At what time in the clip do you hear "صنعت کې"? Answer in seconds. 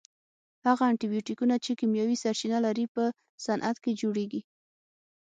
3.45-3.91